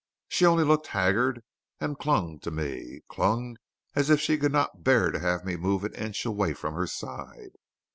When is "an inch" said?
5.83-6.25